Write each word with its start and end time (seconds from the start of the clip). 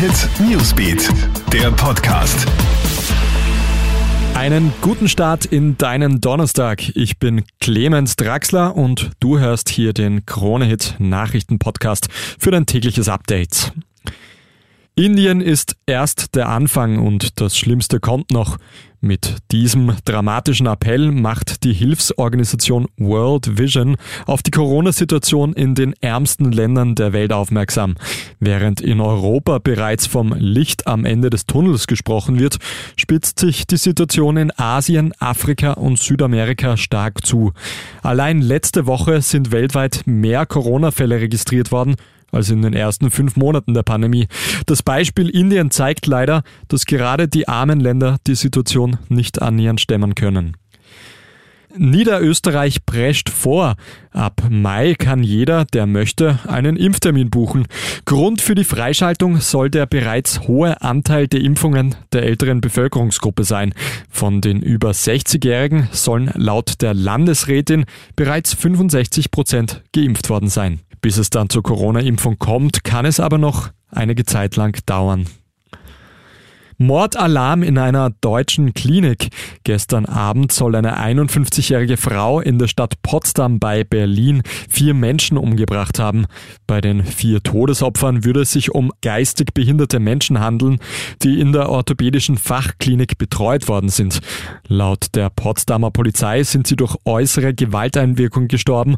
Hit 0.00 0.30
Newsbeat, 0.40 1.10
der 1.52 1.70
Podcast. 1.72 2.46
Einen 4.34 4.72
guten 4.80 5.10
Start 5.10 5.44
in 5.44 5.76
deinen 5.76 6.22
Donnerstag. 6.22 6.96
Ich 6.96 7.18
bin 7.18 7.44
Clemens 7.60 8.16
Draxler 8.16 8.74
und 8.76 9.10
du 9.20 9.38
hörst 9.38 9.68
hier 9.68 9.92
den 9.92 10.24
Krone 10.24 10.64
Hit 10.64 10.94
Nachrichten 10.98 11.58
Podcast 11.58 12.08
für 12.10 12.50
dein 12.50 12.64
tägliches 12.64 13.10
Update. 13.10 13.74
Indien 15.00 15.40
ist 15.40 15.76
erst 15.86 16.34
der 16.34 16.50
Anfang 16.50 16.98
und 16.98 17.40
das 17.40 17.56
Schlimmste 17.56 18.00
kommt 18.00 18.30
noch. 18.30 18.58
Mit 19.00 19.38
diesem 19.50 19.96
dramatischen 20.04 20.66
Appell 20.66 21.10
macht 21.10 21.64
die 21.64 21.72
Hilfsorganisation 21.72 22.86
World 22.98 23.56
Vision 23.56 23.96
auf 24.26 24.42
die 24.42 24.50
Corona-Situation 24.50 25.54
in 25.54 25.74
den 25.74 25.94
ärmsten 26.02 26.52
Ländern 26.52 26.96
der 26.96 27.14
Welt 27.14 27.32
aufmerksam. 27.32 27.94
Während 28.40 28.82
in 28.82 29.00
Europa 29.00 29.56
bereits 29.58 30.06
vom 30.06 30.34
Licht 30.34 30.86
am 30.86 31.06
Ende 31.06 31.30
des 31.30 31.46
Tunnels 31.46 31.86
gesprochen 31.86 32.38
wird, 32.38 32.58
spitzt 32.96 33.38
sich 33.40 33.66
die 33.66 33.78
Situation 33.78 34.36
in 34.36 34.52
Asien, 34.58 35.14
Afrika 35.18 35.72
und 35.72 35.98
Südamerika 35.98 36.76
stark 36.76 37.24
zu. 37.24 37.54
Allein 38.02 38.42
letzte 38.42 38.84
Woche 38.84 39.22
sind 39.22 39.50
weltweit 39.50 40.02
mehr 40.04 40.44
Corona-Fälle 40.44 41.22
registriert 41.22 41.72
worden 41.72 41.96
als 42.32 42.50
in 42.50 42.62
den 42.62 42.74
ersten 42.74 43.10
fünf 43.10 43.36
Monaten 43.36 43.74
der 43.74 43.82
Pandemie. 43.82 44.28
Das 44.66 44.82
Beispiel 44.82 45.28
Indien 45.28 45.70
zeigt 45.70 46.06
leider, 46.06 46.42
dass 46.68 46.86
gerade 46.86 47.28
die 47.28 47.48
armen 47.48 47.80
Länder 47.80 48.18
die 48.26 48.34
Situation 48.34 48.98
nicht 49.08 49.42
annähernd 49.42 49.80
stemmen 49.80 50.14
können. 50.14 50.56
Niederösterreich 51.76 52.84
prescht 52.84 53.28
vor. 53.28 53.76
Ab 54.10 54.42
Mai 54.50 54.94
kann 54.94 55.22
jeder, 55.22 55.64
der 55.64 55.86
möchte, 55.86 56.40
einen 56.48 56.76
Impftermin 56.76 57.30
buchen. 57.30 57.66
Grund 58.04 58.40
für 58.40 58.54
die 58.54 58.64
Freischaltung 58.64 59.40
soll 59.40 59.70
der 59.70 59.86
bereits 59.86 60.48
hohe 60.48 60.82
Anteil 60.82 61.28
der 61.28 61.40
Impfungen 61.40 61.94
der 62.12 62.24
älteren 62.24 62.60
Bevölkerungsgruppe 62.60 63.44
sein. 63.44 63.72
Von 64.10 64.40
den 64.40 64.62
über 64.62 64.90
60-Jährigen 64.90 65.88
sollen 65.92 66.30
laut 66.34 66.82
der 66.82 66.94
Landesrätin 66.94 67.84
bereits 68.16 68.52
65 68.54 69.30
Prozent 69.30 69.82
geimpft 69.92 70.28
worden 70.28 70.48
sein. 70.48 70.80
Bis 71.00 71.16
es 71.16 71.30
dann 71.30 71.48
zur 71.48 71.62
Corona-Impfung 71.62 72.38
kommt, 72.38 72.84
kann 72.84 73.06
es 73.06 73.20
aber 73.20 73.38
noch 73.38 73.70
einige 73.90 74.24
Zeit 74.24 74.56
lang 74.56 74.78
dauern. 74.86 75.26
Mordalarm 76.80 77.62
in 77.62 77.76
einer 77.76 78.08
deutschen 78.22 78.72
Klinik. 78.72 79.28
Gestern 79.64 80.06
Abend 80.06 80.50
soll 80.50 80.74
eine 80.74 80.98
51-jährige 80.98 81.98
Frau 81.98 82.40
in 82.40 82.58
der 82.58 82.68
Stadt 82.68 83.02
Potsdam 83.02 83.58
bei 83.60 83.84
Berlin 83.84 84.40
vier 84.70 84.94
Menschen 84.94 85.36
umgebracht 85.36 85.98
haben. 85.98 86.24
Bei 86.66 86.80
den 86.80 87.04
vier 87.04 87.42
Todesopfern 87.42 88.24
würde 88.24 88.40
es 88.40 88.52
sich 88.52 88.70
um 88.74 88.92
geistig 89.02 89.52
behinderte 89.52 90.00
Menschen 90.00 90.40
handeln, 90.40 90.78
die 91.22 91.38
in 91.38 91.52
der 91.52 91.68
orthopädischen 91.68 92.38
Fachklinik 92.38 93.18
betreut 93.18 93.68
worden 93.68 93.90
sind. 93.90 94.20
Laut 94.66 95.08
der 95.14 95.28
Potsdamer 95.28 95.90
Polizei 95.90 96.44
sind 96.44 96.66
sie 96.66 96.76
durch 96.76 96.96
äußere 97.04 97.52
Gewalteinwirkung 97.52 98.48
gestorben. 98.48 98.96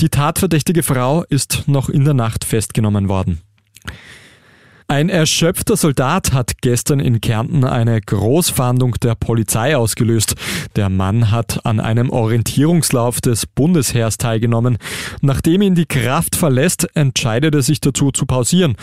Die 0.00 0.10
tatverdächtige 0.10 0.84
Frau 0.84 1.24
ist 1.28 1.64
noch 1.66 1.88
in 1.88 2.04
der 2.04 2.14
Nacht 2.14 2.44
festgenommen 2.44 3.08
worden. 3.08 3.40
Ein 4.88 5.08
erschöpfter 5.08 5.76
Soldat 5.76 6.32
hat 6.32 6.62
gestern 6.62 7.00
in 7.00 7.20
Kärnten 7.20 7.64
eine 7.64 8.00
Großfahndung 8.00 8.94
der 9.02 9.16
Polizei 9.16 9.76
ausgelöst. 9.76 10.36
Der 10.76 10.90
Mann 10.90 11.32
hat 11.32 11.66
an 11.66 11.80
einem 11.80 12.10
Orientierungslauf 12.10 13.20
des 13.20 13.46
Bundesheers 13.46 14.16
teilgenommen. 14.16 14.78
Nachdem 15.22 15.62
ihn 15.62 15.74
die 15.74 15.86
Kraft 15.86 16.36
verlässt, 16.36 16.86
entscheidet 16.94 17.56
er 17.56 17.62
sich 17.62 17.80
dazu 17.80 18.12
zu 18.12 18.26
pausieren 18.26 18.76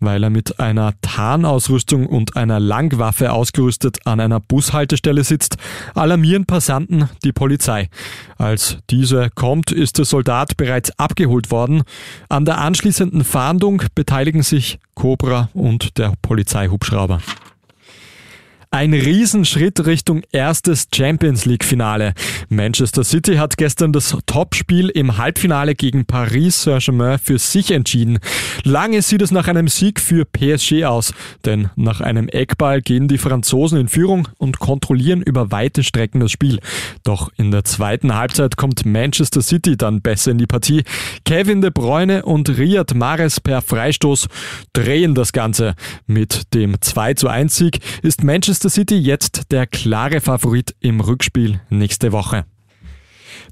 weil 0.00 0.22
er 0.22 0.30
mit 0.30 0.60
einer 0.60 0.94
Tarnausrüstung 1.00 2.06
und 2.06 2.36
einer 2.36 2.60
Langwaffe 2.60 3.32
ausgerüstet 3.32 4.06
an 4.06 4.20
einer 4.20 4.40
Bushaltestelle 4.40 5.24
sitzt, 5.24 5.56
alarmieren 5.94 6.46
Passanten 6.46 7.08
die 7.24 7.32
Polizei. 7.32 7.88
Als 8.36 8.78
diese 8.90 9.30
kommt, 9.34 9.72
ist 9.72 9.98
der 9.98 10.04
Soldat 10.04 10.56
bereits 10.56 10.96
abgeholt 10.98 11.50
worden. 11.50 11.82
An 12.28 12.44
der 12.44 12.58
anschließenden 12.58 13.24
Fahndung 13.24 13.82
beteiligen 13.94 14.42
sich 14.42 14.78
Cobra 14.98 15.48
und 15.54 15.96
der 15.96 16.12
Polizeihubschrauber. 16.22 17.20
Ein 18.70 18.92
Riesenschritt 18.92 19.86
Richtung 19.86 20.20
erstes 20.30 20.88
Champions 20.94 21.46
League 21.46 21.64
Finale. 21.64 22.12
Manchester 22.50 23.02
City 23.02 23.36
hat 23.36 23.56
gestern 23.56 23.94
das 23.94 24.14
Topspiel 24.26 24.90
im 24.90 25.16
Halbfinale 25.16 25.74
gegen 25.74 26.04
Paris 26.04 26.64
Saint-Germain 26.64 27.18
für 27.18 27.38
sich 27.38 27.70
entschieden. 27.70 28.18
Lange 28.64 29.00
sieht 29.00 29.22
es 29.22 29.30
nach 29.30 29.48
einem 29.48 29.68
Sieg 29.68 30.00
für 30.00 30.26
PSG 30.26 30.84
aus, 30.84 31.14
denn 31.46 31.70
nach 31.76 32.02
einem 32.02 32.28
Eckball 32.28 32.82
gehen 32.82 33.08
die 33.08 33.16
Franzosen 33.16 33.78
in 33.78 33.88
Führung 33.88 34.28
und 34.36 34.58
kontrollieren 34.58 35.22
über 35.22 35.50
weite 35.50 35.82
Strecken 35.82 36.20
das 36.20 36.30
Spiel. 36.30 36.60
Doch 37.04 37.30
in 37.38 37.50
der 37.50 37.64
zweiten 37.64 38.16
Halbzeit 38.16 38.58
kommt 38.58 38.84
Manchester 38.84 39.40
City 39.40 39.78
dann 39.78 40.02
besser 40.02 40.32
in 40.32 40.38
die 40.38 40.46
Partie. 40.46 40.84
Kevin 41.24 41.62
De 41.62 41.70
Bruyne 41.70 42.22
und 42.22 42.50
Riyad 42.50 42.94
Mahrez 42.94 43.40
per 43.40 43.62
Freistoß 43.62 44.28
drehen 44.74 45.14
das 45.14 45.32
Ganze. 45.32 45.74
Mit 46.06 46.52
dem 46.52 46.78
2 46.78 47.14
zu 47.14 47.28
1 47.28 47.56
Sieg 47.56 47.78
ist 48.02 48.22
Manchester 48.22 48.57
Manchester 48.58 48.80
City 48.80 48.96
jetzt 48.96 49.52
der 49.52 49.68
klare 49.68 50.20
Favorit 50.20 50.74
im 50.80 50.98
Rückspiel 50.98 51.60
nächste 51.70 52.10
Woche. 52.10 52.44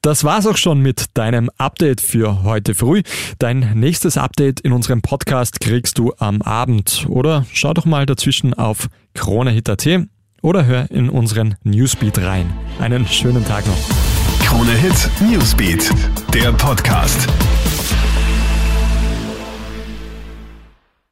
Das 0.03 0.25
war's 0.25 0.49
auch 0.49 0.57
schon 0.57 0.81
mit 0.81 1.05
deinem 1.15 1.49
Update 1.59 2.01
für 2.01 2.43
heute 2.43 2.75
früh. 2.75 3.05
Dein 3.39 3.79
nächstes 3.79 4.17
Update 4.17 4.59
in 4.59 4.73
unserem 4.73 5.03
Podcast 5.03 5.61
kriegst 5.61 5.99
du 5.99 6.13
am 6.19 6.43
Abend 6.43 7.07
oder 7.09 7.47
schau 7.53 7.73
doch 7.73 7.85
mal 7.85 8.05
dazwischen 8.05 8.53
auf 8.53 8.89
KroneHit.at 9.15 10.09
oder 10.43 10.65
hör 10.65 10.91
in 10.91 11.09
unseren 11.09 11.55
Newsbeat 11.63 12.19
rein. 12.19 12.53
Einen 12.81 13.07
schönen 13.07 13.45
Tag 13.45 13.65
noch. 13.65 13.79
KroneHit 14.45 15.09
Newsbeat, 15.21 15.89
der 16.35 16.51
Podcast. 16.51 17.29